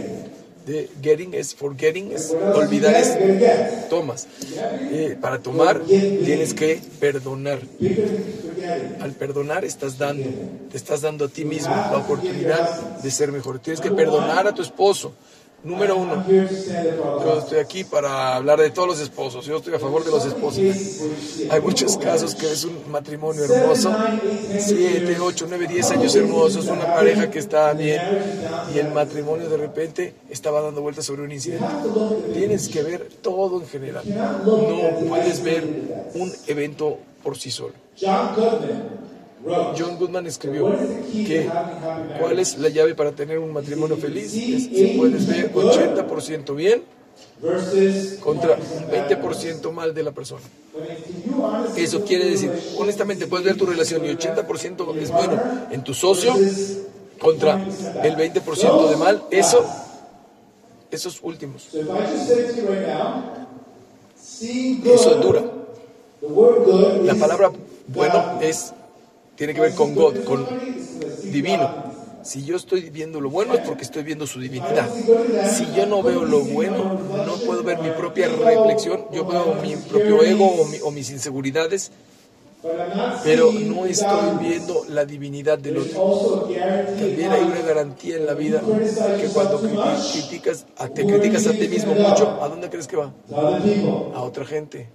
[0.66, 4.26] De getting es forgetting, es olvidar es tomas.
[4.90, 7.60] Eh, para tomar tienes que perdonar.
[9.00, 10.28] Al perdonar estás dando,
[10.70, 13.60] te estás dando a ti mismo la oportunidad de ser mejor.
[13.60, 15.12] Tienes que perdonar a tu esposo.
[15.64, 19.44] Número uno, yo estoy aquí para hablar de todos los esposos.
[19.46, 20.62] Yo estoy a favor de los esposos.
[21.50, 23.92] Hay muchos casos que es un matrimonio hermoso,
[24.58, 28.00] 7, 8, 9, 10 años hermosos, una pareja que está bien
[28.74, 31.66] y el matrimonio de repente estaba dando vueltas sobre un incidente.
[32.32, 34.04] Tienes que ver todo en general.
[34.44, 35.64] No puedes ver
[36.14, 37.74] un evento por sí solo.
[39.78, 40.68] John Goodman escribió
[41.12, 41.48] que
[42.20, 46.82] cuál es la llave para tener un matrimonio feliz es si puedes ver 80% bien
[48.20, 50.42] contra un 20% mal de la persona.
[51.76, 55.40] Eso quiere decir, honestamente puedes ver tu relación y 80% es bueno.
[55.70, 56.34] En tu socio
[57.18, 57.54] contra
[58.02, 59.64] el 20% de mal, eso,
[60.90, 61.68] esos últimos,
[64.84, 65.42] eso dura.
[67.04, 67.52] La palabra
[67.88, 68.72] bueno es
[69.36, 70.46] tiene que ver con God, con
[71.32, 71.70] divino.
[72.22, 74.88] Si yo estoy viendo lo bueno es porque estoy viendo su divinidad.
[75.54, 76.82] Si yo no veo lo bueno,
[77.24, 81.10] no puedo ver mi propia reflexión, yo veo mi propio ego o, mi- o mis
[81.10, 81.92] inseguridades,
[83.24, 85.98] pero no estoy viendo la divinidad del otro.
[86.98, 88.60] También hay una garantía en la vida
[89.20, 93.12] que cuando criti- criticas, te criticas a ti mismo mucho, ¿a dónde crees que va?
[94.14, 94.88] A otra gente.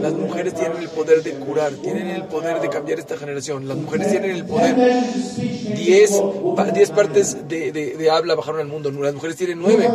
[0.00, 3.66] Las mujeres tienen el poder de curar, tienen el poder de cambiar esta generación.
[3.66, 4.76] Las mujeres tienen el poder.
[5.74, 6.22] 10
[6.56, 9.88] pa- diez partes de, de- de habla bajaron al mundo, las mujeres tienen 9.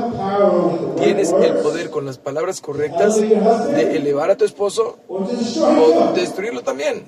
[0.97, 7.03] Tienes el poder con las palabras correctas de elevar a tu esposo o destruirlo también.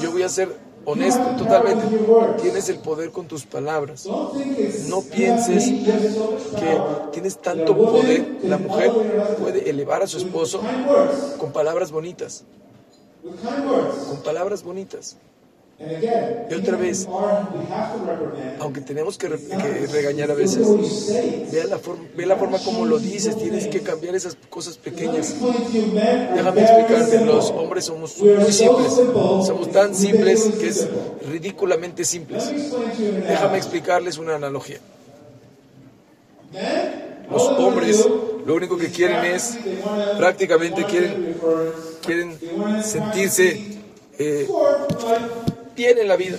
[0.00, 0.48] Yo voy a ser
[0.88, 1.84] honesto totalmente.
[2.40, 4.06] Tienes el poder con tus palabras.
[4.06, 6.80] No pienses que
[7.12, 8.38] tienes tanto poder.
[8.42, 8.90] La mujer
[9.38, 10.60] puede elevar a su esposo
[11.38, 12.44] con palabras bonitas.
[14.08, 15.16] Con palabras bonitas.
[15.80, 17.06] Y otra vez,
[18.58, 20.66] aunque tenemos que, regañar a veces,
[21.52, 25.36] ve la, forma, ve la forma como lo dices, tienes que cambiar esas cosas pequeñas.
[26.34, 30.88] Déjame explicarte, los hombres somos muy simples, somos tan simples que es
[31.30, 32.50] ridículamente simples.
[33.28, 34.80] Déjame explicarles una analogía.
[37.30, 38.04] Los hombres
[38.44, 39.56] lo único que quieren es,
[40.16, 41.36] prácticamente quieren,
[42.02, 42.36] quieren
[42.82, 43.78] sentirse
[44.18, 44.48] eh,
[45.78, 46.36] bien en la vida,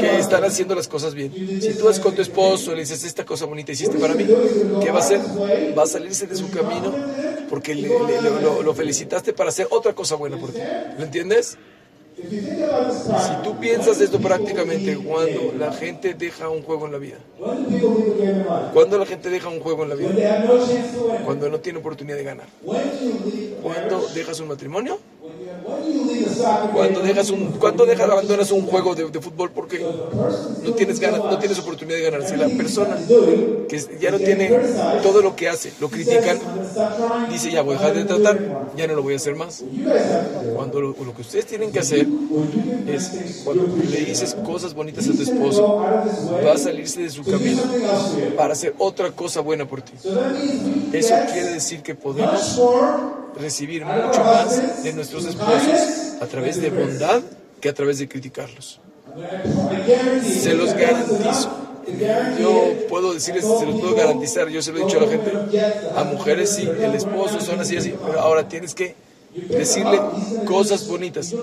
[0.00, 1.30] que están haciendo las cosas bien.
[1.60, 4.26] Si tú vas con tu esposo y le dices, esta cosa bonita hiciste para mí,
[4.82, 5.20] ¿qué va a hacer?
[5.78, 6.92] Va a salirse de su camino
[7.50, 10.60] porque lo, felicitaste para hacer otra cosa buena por ti.
[10.96, 11.58] ¿Lo entiendes?
[12.16, 17.18] Si tú piensas esto prácticamente cuando la gente deja un juego en la vida,
[18.72, 20.44] cuando la gente deja un juego en la vida,
[21.24, 22.48] cuando no tiene oportunidad de ganar,
[23.62, 24.98] cuando dejas un matrimonio,
[26.72, 29.84] cuando dejas un, cuando dejas, abandonas un juego de, fútbol porque
[30.64, 32.28] no tienes ganas, no tienes oportunidad de ganar.
[32.28, 32.96] Si la persona
[33.68, 34.48] que ya no tiene
[35.02, 36.38] todo lo que hace, lo critican,
[37.30, 39.64] dice ya voy a dejar de tratar, ya no lo voy a hacer más.
[40.54, 42.06] Cuando lo, lo que ustedes tienen que hacer
[42.86, 45.84] es cuando le dices cosas bonitas a tu esposo,
[46.44, 47.62] va a salirse de su camino
[48.36, 49.92] para hacer otra cosa buena por ti.
[50.92, 52.58] Eso quiere decir que podemos
[53.40, 57.22] recibir mucho más de nuestros esposos a través de bondad
[57.60, 58.80] que a través de criticarlos.
[60.22, 61.50] Se los garantizo.
[62.38, 65.32] Yo puedo decirles, se los puedo garantizar, yo se lo he dicho a la gente,
[65.96, 68.94] a mujeres sí, el esposo son así, así, pero ahora tienes que
[69.48, 69.98] decirle
[70.44, 71.34] cosas bonitas.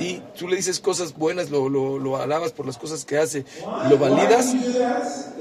[0.00, 3.44] Y tú le dices cosas buenas, lo, lo, lo, alabas por las cosas que hace,
[3.88, 4.54] lo validas.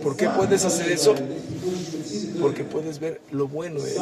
[0.04, 1.16] ¿Por qué puedes hacer eso?
[2.42, 4.02] Porque puedes ver lo bueno de él.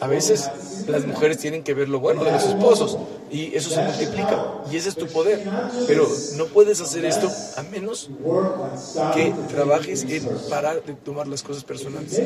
[0.00, 0.50] A veces
[0.86, 2.98] las mujeres tienen que ver lo bueno de los esposos
[3.30, 5.42] y eso se multiplica y ese es tu poder.
[5.86, 8.10] Pero no puedes hacer esto a menos
[9.14, 12.20] que trabajes en parar de tomar las cosas personales.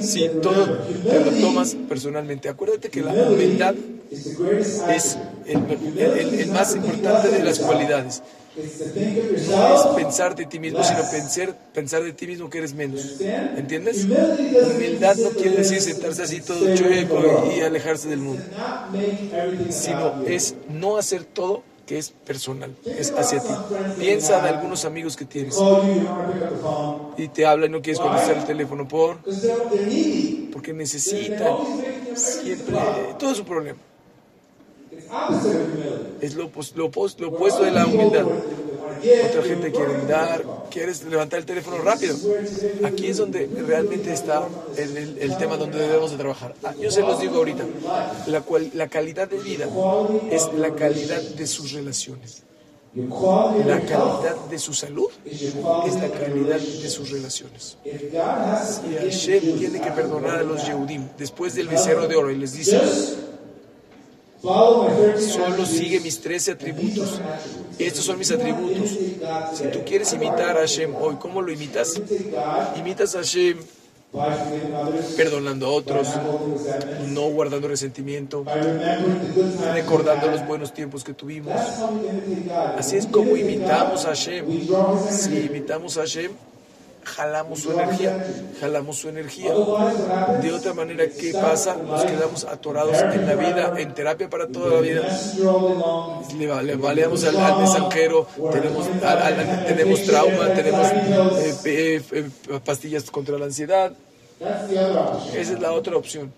[0.00, 3.74] Si todo te lo tomas personalmente, acuérdate que la humildad
[4.90, 8.22] es el, más importante de las cualidades.
[8.54, 13.20] No es pensar de ti mismo, sino pensar, pensar de ti mismo que eres menos.
[13.20, 14.04] ¿Entiendes?
[14.04, 18.42] Humildad no quiere decir sentarse así todo chueco y alejarse del mundo,
[19.70, 23.52] sino es no hacer todo que es personal, es hacia ti.
[23.98, 25.58] Piensa en algunos amigos que tienes.
[27.16, 29.18] Y te hablan y no quieres contestar el teléfono por
[30.52, 31.56] porque necesitan
[32.14, 32.76] siempre
[33.18, 33.78] todo es un problema.
[36.22, 38.24] Es lo, lo, lo opuesto de la humildad.
[39.28, 42.16] Otra gente quiere dar, quieres levantar el teléfono rápido.
[42.84, 46.54] Aquí es donde realmente está el, el, tema donde debemos de trabajar.
[46.62, 47.64] Ah, yo se los digo ahorita,
[48.28, 49.66] la, cual, la calidad de vida
[50.30, 52.44] es la calidad de sus relaciones.
[52.94, 57.78] La calidad de su salud es la calidad de sus relaciones.
[57.82, 62.52] Si Hashem tiene que perdonar a los Yehudim después del becerro de oro y les
[62.52, 62.80] dice,
[64.42, 67.20] Solo sigue mis 13 atributos.
[67.78, 68.90] Estos son mis atributos.
[69.54, 72.00] Si tú quieres imitar a Hashem hoy, ¿cómo lo imitas?
[72.76, 73.58] Imitas a Hashem
[75.16, 76.08] perdonando a otros,
[77.08, 78.44] no guardando resentimiento,
[79.72, 81.54] recordando los buenos tiempos que tuvimos.
[82.76, 84.44] Así es como imitamos a Hashem.
[85.10, 86.32] Si imitamos a Hashem,
[87.04, 88.26] jalamos su energía,
[88.60, 89.52] jalamos su energía.
[90.40, 91.76] De otra manera, ¿qué pasa?
[91.76, 95.02] Nos quedamos atorados en la vida, en terapia para toda la vida.
[96.38, 97.88] Le, le baleamos al, al
[98.52, 98.86] tenemos,
[99.66, 103.92] tenemos trauma, tenemos eh, eh, eh, pastillas contra la ansiedad.
[104.40, 106.32] Esa es la otra opción.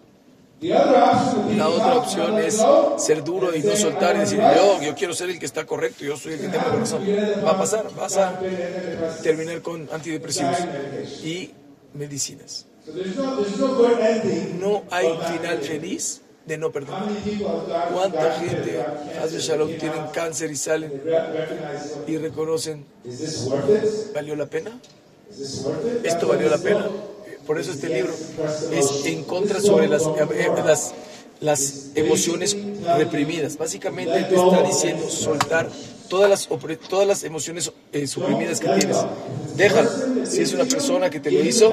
[0.60, 2.62] La otra opción es
[2.98, 6.04] ser duro y no soltar y decir, yo, yo quiero ser el que está correcto,
[6.04, 7.02] yo soy el que tengo razón.
[7.44, 8.40] Va a pasar, vas a
[9.22, 10.56] terminar con antidepresivos
[11.22, 11.50] y
[11.92, 12.66] medicinas.
[14.58, 17.08] No hay final feliz de no perdonar.
[17.92, 18.84] ¿Cuánta gente,
[19.22, 21.02] hace Shalom, tienen cáncer y salen
[22.06, 22.84] y reconocen,
[24.14, 24.78] ¿valió la pena?
[26.02, 26.88] ¿Esto valió la pena?
[27.46, 28.14] Por eso este libro
[28.72, 30.94] es en contra sobre las, eh, las,
[31.40, 32.56] las emociones
[32.96, 33.56] reprimidas.
[33.56, 35.68] Básicamente te está diciendo soltar
[36.08, 36.48] todas las,
[36.88, 38.96] todas las emociones eh, suprimidas que tienes.
[39.56, 39.90] Déjalo.
[40.24, 41.72] Si es una persona que te lo hizo,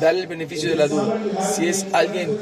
[0.00, 1.18] dale el beneficio de la duda.
[1.54, 2.36] Si es alguien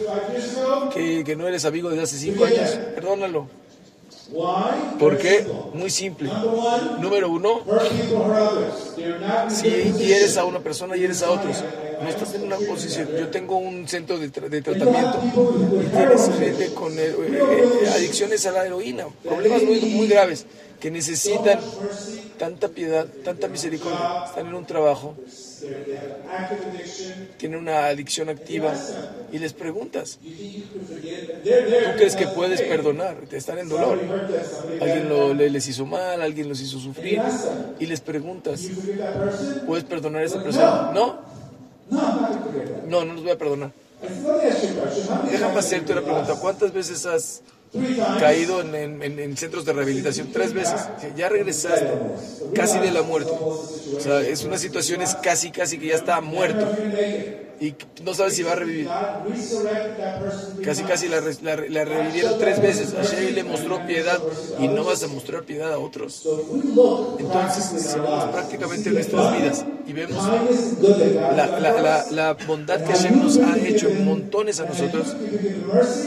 [0.93, 3.60] que, que no eres amigo desde hace cinco años, perdónalo.
[4.99, 5.47] ¿Por qué?
[5.75, 6.31] Muy simple.
[7.01, 7.62] Número uno,
[9.49, 11.57] si hieres a una persona, hieres a otros.
[12.03, 13.09] No estás en una posición.
[13.19, 15.21] Yo tengo un centro de, tra- de tratamiento
[15.83, 20.47] y tienes gente con eh, eh, adicciones a la heroína, problemas muy, muy graves
[20.81, 21.61] que necesitan
[22.38, 24.25] tanta piedad, tanta misericordia.
[24.27, 25.14] Están en un trabajo.
[27.37, 28.75] Tienen una adicción activa
[29.33, 30.18] y les preguntas.
[30.23, 33.16] ¿tú crees que puedes perdonar?
[33.29, 33.99] Te están en dolor.
[34.81, 37.20] Alguien les hizo mal, alguien los hizo sufrir
[37.79, 38.68] y les preguntas?
[39.66, 40.90] ¿puedes perdonar a esa persona?
[40.92, 41.20] No,
[41.90, 43.73] No, no, los voy a perdonar.
[45.31, 46.35] Déjame hacerte una pregunta.
[46.40, 47.42] ¿Cuántas veces has.
[48.19, 50.31] Caído en, en- en- en centros de rehabilitación?
[50.33, 50.81] Tres veces.
[51.17, 51.87] Ya regresaste
[52.55, 53.31] casi de la muerte.
[53.33, 56.67] O sea, es una situación, es casi, casi que ya está muerto.
[57.61, 58.88] Y no sabes si va a revivir.
[60.64, 62.94] Casi, casi la, la re- la revivieron tres veces.
[62.94, 64.18] Hashem le mostró piedad
[64.59, 66.27] y no vas a mostrar piedad a otros.
[67.18, 67.99] Entonces, si
[68.33, 70.25] prácticamente nuestras vidas y vemos
[72.11, 75.14] la, bondad que Hashem nos ha hecho montones a nosotros,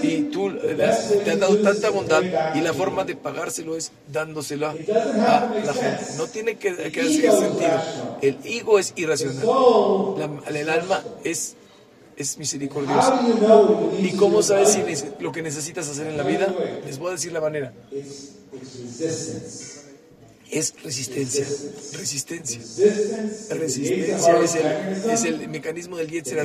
[0.02, 2.24] y tú te has dado tanta bondad
[2.56, 6.04] y la forma de pagárselo es dándoselo a la gente.
[6.18, 7.82] No tiene que, que hacer sentido.
[8.22, 9.46] El ego es irracional.
[10.54, 11.43] el alma es,
[12.16, 12.70] es you
[14.00, 14.78] ¿Y cómo sabes
[15.20, 16.54] lo que necesitas hacer en la vida?
[16.86, 17.74] Les voy a decir la manera.
[20.52, 21.46] Es resistencia.
[21.98, 22.60] Resistencia.
[23.50, 26.44] Resistencia es el, es el mecanismo del Yetzer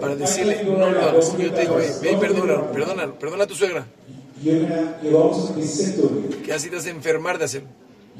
[0.00, 1.36] para decirle, no lo hagas.
[1.36, 3.86] Te digo, ve, perdónalo, perdónalo, perdona a tu suegra,
[6.44, 7.68] que así te a enfermar de hacerlo.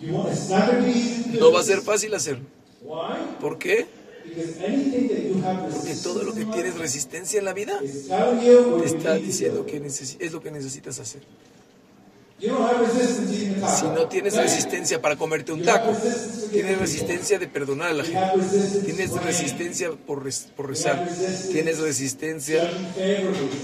[0.03, 2.45] No va a ser fácil hacerlo.
[3.41, 3.87] ¿Por qué?
[5.73, 9.67] Porque todo lo que tienes resistencia en la vida te está diciendo do.
[9.67, 11.23] que es lo que necesitas hacer.
[12.41, 12.47] Si
[13.87, 15.91] no tienes resistencia para comerte un taco,
[16.53, 21.09] tienes resistencia de perdonar a la gente, tienes resistencia por, res- por rezar,
[21.51, 22.71] tienes resistencia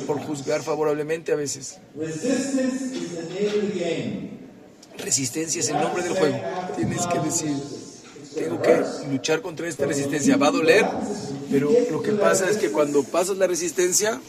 [0.09, 1.79] por juzgar favorablemente a veces.
[1.97, 4.31] Resistance is the name of the game.
[4.99, 6.41] Resistencia es el nombre del juego.
[6.77, 7.53] Tienes que decir,
[8.35, 10.37] tengo que luchar contra esta resistencia.
[10.37, 10.85] Va a doler,
[11.51, 14.21] pero lo que pasa es que cuando pasas la resistencia?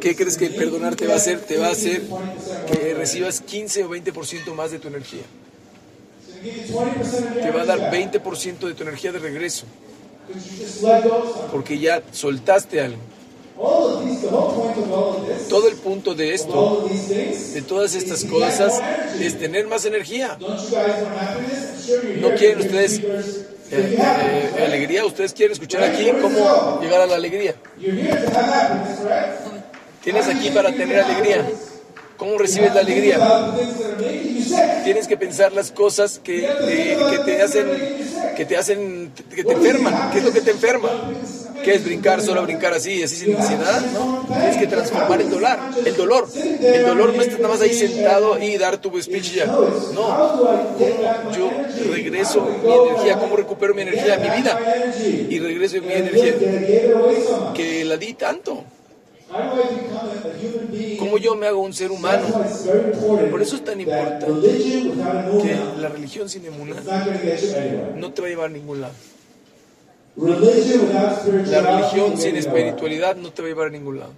[0.00, 1.40] ¿qué crees que perdonar te va a hacer?
[1.40, 2.02] Te va a hacer
[2.72, 5.22] que recibas 15 o 20% más de tu energía.
[6.42, 8.82] It's gonna give you 20% of your Te va a dar energy 20% de tu
[8.82, 9.66] energía de regreso,
[11.52, 12.98] porque ya soltaste algo.
[15.48, 16.88] Todo el punto de esto,
[17.54, 18.80] de todas estas cosas,
[19.20, 20.38] es tener más energía.
[22.20, 25.04] ¿No quieren ustedes eh, eh, alegría?
[25.04, 27.54] ¿Ustedes quieren escuchar aquí cómo llegar a la alegría?
[30.02, 31.46] Tienes aquí para tener alegría.
[32.16, 33.18] ¿Cómo recibes la alegría?
[34.84, 37.66] Tienes que pensar las cosas que, te- que te hacen,
[38.36, 40.10] que te hacen, que te enferman.
[40.12, 40.88] ¿Qué es lo que te enferma?
[41.64, 43.80] ¿Qué es brincar, solo brincar así, así sin ansiedad?
[43.92, 45.58] No, tienes que transformar el dolor.
[45.84, 46.28] El dolor.
[46.34, 49.46] El dolor no está nada más ahí sentado y dar tu speech ya.
[49.46, 49.60] No.
[49.94, 51.50] ¿Cómo yo
[51.90, 53.18] regreso mi energía?
[53.18, 54.58] ¿Cómo recupero mi energía, mi vida?
[55.28, 56.34] Y regreso mi energía
[57.54, 58.64] que la di tanto.
[60.98, 62.26] ¿Cómo yo me hago un ser humano?
[63.30, 64.48] Por eso es tan importante
[65.42, 66.80] que la religión sin anywhere.
[67.96, 68.94] no te va a llevar a ningún lado.
[70.16, 74.12] La religión sin espiritualidad no te va a llevar a ningún lado.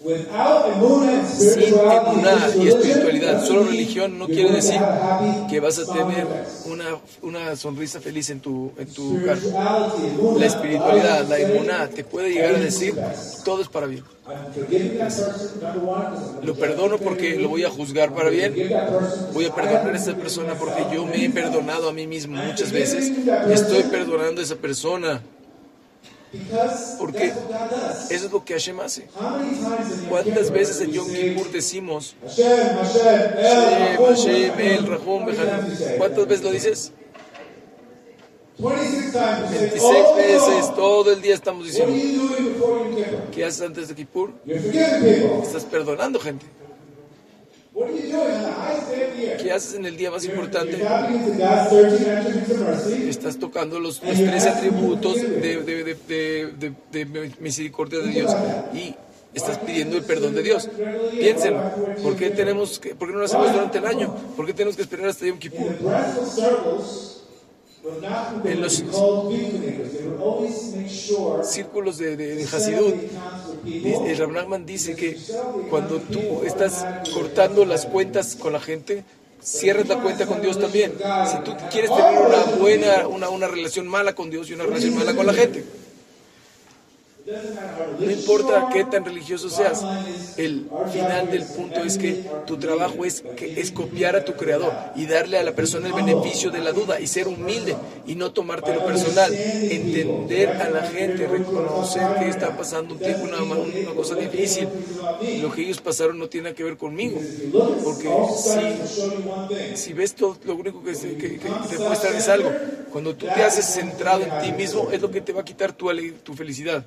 [0.00, 4.80] Sin emuná y espiritualidad, solo religión no quiere decir
[5.50, 6.26] que vas a tener
[6.64, 9.92] una, una sonrisa feliz en tu, en tu emunah,
[10.38, 12.94] La espiritualidad, la emuná, te puede llegar a decir
[13.44, 14.02] todo es para bien.
[16.42, 18.54] Lo perdono porque lo voy a juzgar para bien.
[19.34, 22.72] Voy a perdonar a esa persona porque yo me he perdonado a mí mismo muchas
[22.72, 23.12] veces.
[23.50, 25.20] Estoy perdonando a esa persona.
[26.98, 29.08] Porque eso es lo que Hashem hace.
[30.08, 34.90] ¿Cuántas veces en Yom Kippur decimos Hashem, Hashem, El, Rahum, Hashem, El, Rahum"?
[34.90, 35.92] Rahum, How many times you say Behan?
[35.94, 35.98] it?
[35.98, 36.92] ¿Cuántas veces lo dices?
[38.58, 41.94] 26 times you say, 26 "Oh, veces, todo el día estamos diciendo.
[43.32, 44.32] ¿Qué haces antes de Kippur?
[44.46, 46.46] Estás perdonando gente.
[49.42, 50.76] ¿Qué haces en el día más importante?
[50.76, 53.08] 13.
[53.08, 58.34] Estás tocando los, los tres atributos de, de, de, de- misericordia de Dios
[58.74, 58.94] y
[59.34, 60.68] estás pidiendo el perdón de Dios.
[61.12, 61.62] Piénsenlo.
[62.02, 64.14] ¿Por qué, tenemos que, ¿Por qué no lo hacemos durante el año?
[64.36, 65.72] ¿Por qué tenemos que esperar hasta Yom Kippur?
[68.44, 68.82] En los-
[71.42, 72.94] círculos de, de, de Hasidut,
[73.64, 75.16] el Rav Nachman dice que
[75.70, 79.04] cuando tú estás cortando las cuentas con la gente,
[79.42, 80.92] cierras la cuenta con Dios también.
[81.30, 84.94] Si tú quieres tener una buena, una, una relación mala con Dios y una relación
[84.96, 85.64] mala con la gente,
[87.96, 89.88] no importa qué tan religioso seas,
[90.36, 94.76] el final del punto es que tu trabajo es, que, es copiar a tu creador
[94.94, 98.32] y darle a la persona el beneficio de la duda y ser humilde y no
[98.32, 99.38] tomártelo personal,
[99.68, 104.72] entender a la gente, reconocer que está pasando un tiempo, una, una cosa difícil.
[105.32, 107.26] Lo que ellos pasaron no tiene que ver conmigo,
[107.82, 108.24] porque
[109.72, 112.56] si ves todo, lo único que, que- que te muestran es algo.
[112.88, 115.72] Cuando tú te haces centrado en ti mismo, es lo que te va a quitar
[115.72, 115.88] tu,
[116.24, 116.84] tu felicidad.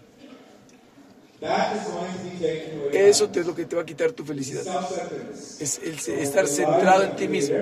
[2.94, 4.64] Eso es lo que te va a quitar tu felicidad.
[5.60, 7.58] Es el estar centrado en ti mismo.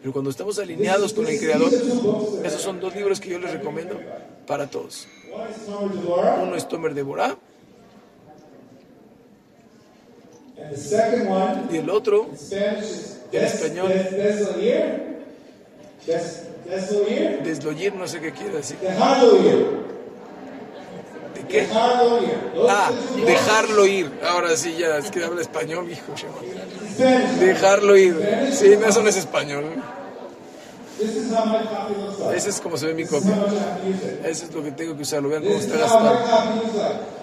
[0.00, 1.70] Pero cuando estamos alineados con el Creador,
[2.44, 3.98] esos son dos libros que yo les recomiendo
[4.46, 5.06] para todos.
[6.42, 7.36] Uno es Tomer de Borá
[11.72, 12.28] y el otro,
[13.32, 13.88] En español.
[13.88, 15.18] Des- Desloyer.
[16.06, 17.42] Des- Desloyer.
[17.42, 18.76] Desloyer, no sé qué quiere decir.
[21.48, 21.60] Ir.
[21.66, 21.66] ¿De qué?
[21.66, 22.38] Dejarlo ir.
[22.68, 23.26] Ah, two books.
[23.26, 24.12] dejarlo ir.
[24.24, 26.12] Ahora sí, ya, es que habla español, hijo.
[27.40, 28.50] Dejarlo ir.
[28.52, 29.64] Sí, no, eso no es español.
[32.34, 33.32] Ese es como se ve mi copia.
[34.24, 35.28] Eso es lo que tengo que usarlo.
[35.28, 36.18] Vean cómo está gastado.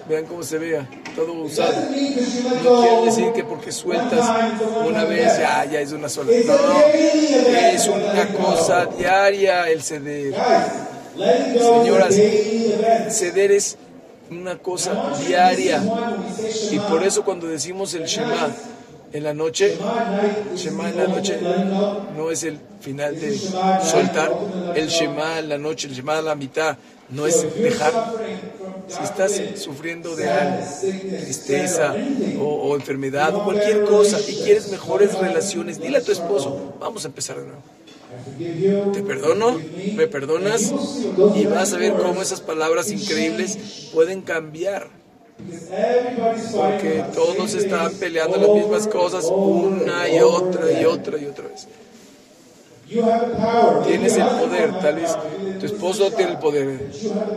[0.08, 0.88] Vean cómo se vea.
[1.14, 1.72] Todo usado.
[2.64, 4.26] No quiere decir que porque sueltas
[4.86, 6.32] una vez ya, ya es una sola.
[6.46, 6.54] No,
[6.94, 10.34] es una cosa diaria el ceder.
[11.58, 12.14] Señoras.
[13.10, 13.76] Ceder es
[14.30, 15.82] una cosa diaria.
[16.70, 18.48] Y por eso cuando decimos el Shema
[19.12, 19.76] en la noche,
[20.54, 21.38] Shema en la noche
[22.16, 24.32] no es el final de soltar.
[24.74, 26.76] El Shema en la noche, el Shema a la mitad,
[27.10, 27.92] no es dejar.
[28.88, 30.64] Si estás sufriendo de algo,
[31.24, 31.94] tristeza
[32.38, 37.04] o, o enfermedad o cualquier cosa y quieres mejores relaciones, dile a tu esposo, vamos
[37.04, 37.75] a empezar de nuevo.
[38.92, 39.60] Te perdono,
[39.94, 40.72] me perdonas
[41.34, 44.88] y vas a ver cómo esas palabras increíbles pueden cambiar.
[46.52, 51.68] Porque todos están peleando las mismas cosas una y otra y otra y otra vez.
[53.86, 55.16] Tienes el poder, tal vez
[55.58, 56.80] tu esposo tiene el poder,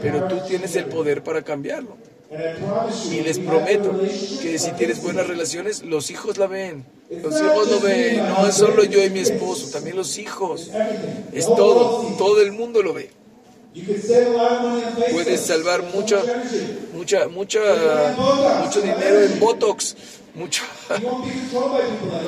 [0.01, 1.97] pero tú tienes el poder para cambiarlo.
[3.11, 3.99] Y les prometo
[4.41, 6.86] que si tienes buenas relaciones, los hijos la ven.
[7.10, 8.18] Los hijos lo ven.
[8.28, 10.70] No es solo yo y mi esposo, también los hijos.
[11.34, 12.16] Es todo.
[12.18, 13.10] Todo el mundo lo ve.
[15.12, 16.22] Puedes salvar mucha,
[16.93, 17.60] mucha, mucha,
[18.64, 19.95] mucho dinero en Botox.
[20.36, 20.64] Mucho.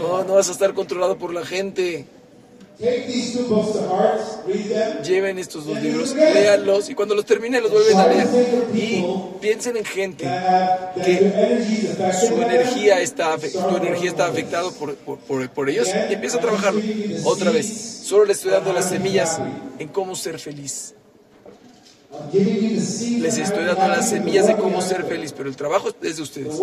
[0.02, 2.06] No, no vas a estar controlado por la gente.
[5.04, 8.28] Lleven estos dos libros, léanlos y cuando los terminen los vuelven a leer.
[8.74, 9.06] Y
[9.40, 10.26] piensen en gente
[11.04, 11.32] que
[12.28, 16.42] su energía está, tu energía está afectada por, por, por- por ellos y empieza a
[16.42, 16.82] trabajarlo.
[17.26, 17.68] Otra vez,
[18.04, 19.40] solo les estoy dando las semillas
[19.80, 20.96] en cómo ser feliz.
[22.34, 26.56] Les estoy dando las semillas de cómo ser feliz, pero el trabajo es de ustedes.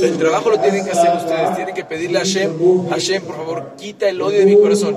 [0.00, 1.56] El trabajo lo tienen que hacer ustedes.
[1.56, 2.52] Tienen que pedirle a Hashem,
[2.90, 4.96] Hashem, por favor, quita el odio de mi corazón.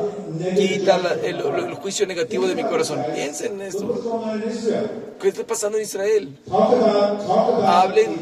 [0.58, 3.02] Quita la- el, el juicio negativo de mi corazón.
[3.14, 4.02] Piensen en esto.
[5.22, 6.36] ¿Qué está pasando en Israel?
[7.66, 8.18] Hablen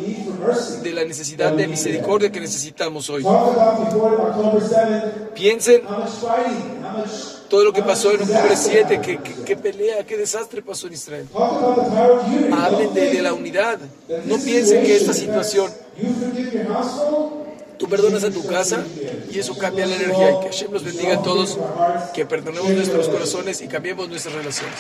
[0.84, 3.24] de la necesidad de misericordia que necesitamos hoy.
[5.34, 5.82] Piensen
[7.50, 11.28] todo lo que pasó en octubre 7, qué, qué- pelea, qué desastre pasó en Israel.
[12.52, 13.80] Hablen de, la unidad.
[14.26, 15.72] No piensen que esta situación,
[17.78, 18.84] tú perdonas a tu casa
[19.32, 20.32] y eso cambia la energía.
[20.32, 21.58] Y que Hashem los bendiga a todos,
[22.14, 24.76] que perdonemos nuestros corazones y cambiemos nuestras relaciones.